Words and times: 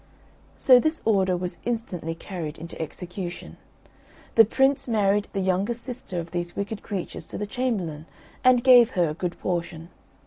So 0.55 0.79
this 0.79 1.03
order 1.05 1.37
was 1.37 1.59
instantly 1.63 2.15
carried 2.15 2.57
into 2.57 2.81
execution. 2.81 3.57
The 4.33 4.45
Prince 4.45 4.87
married 4.87 5.27
the 5.31 5.41
youngest 5.41 5.83
sister 5.83 6.19
of 6.19 6.31
these 6.31 6.55
wicked 6.55 6.81
creatures 6.81 7.27
to 7.27 7.37
the 7.37 7.45
chamberlain, 7.45 8.07
and 8.43 8.63
gave 8.63 8.89
her 8.97 9.09
a 9.09 9.13
good 9.13 9.39
portion. 9.39 9.89